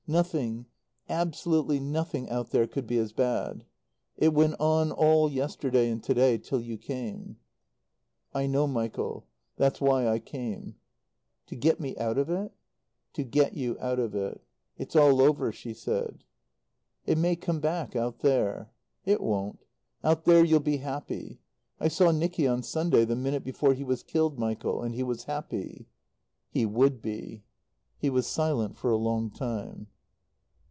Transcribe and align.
Nothing 0.07 0.65
absolutely 1.07 1.79
nothing 1.79 2.29
out 2.29 2.49
there 2.51 2.67
could 2.67 2.85
be 2.85 2.97
as 2.97 3.13
bad. 3.13 3.63
It 4.17 4.33
went 4.33 4.55
on 4.59 4.91
all 4.91 5.31
yesterday 5.31 5.89
and 5.89 6.03
to 6.03 6.13
day 6.13 6.37
till 6.37 6.59
you 6.59 6.77
came." 6.77 7.37
"I 8.33 8.45
know, 8.45 8.67
Michael. 8.67 9.25
That's 9.55 9.79
why 9.79 10.09
I 10.09 10.19
came." 10.19 10.75
"To 11.47 11.55
get 11.55 11.79
me 11.79 11.95
out 11.95 12.17
of 12.17 12.29
it?" 12.29 12.51
"To 13.13 13.23
get 13.23 13.53
you 13.53 13.77
out 13.79 13.99
of 13.99 14.13
it. 14.13 14.43
"It's 14.77 14.97
all 14.97 15.21
over," 15.21 15.49
she 15.53 15.73
said. 15.73 16.25
"It 17.05 17.17
may 17.17 17.37
come 17.37 17.61
back 17.61 17.95
out 17.95 18.19
there." 18.19 18.69
"It 19.05 19.21
won't. 19.21 19.63
Out 20.03 20.25
there 20.25 20.43
you'll 20.43 20.59
be 20.59 20.77
happy. 20.77 21.39
I 21.79 21.87
saw 21.87 22.11
Nicky 22.11 22.45
on 22.45 22.63
Sunday 22.63 23.05
the 23.05 23.15
minute 23.15 23.45
before 23.45 23.73
he 23.75 23.85
was 23.85 24.03
killed, 24.03 24.37
Michael. 24.37 24.81
And 24.81 24.93
he 24.93 25.03
was 25.03 25.23
happy." 25.23 25.87
"He 26.49 26.65
would 26.65 27.01
be." 27.01 27.43
He 27.97 28.09
was 28.09 28.27
silent 28.27 28.75
for 28.75 28.91
a 28.91 28.97
long 28.97 29.29
time. 29.31 29.87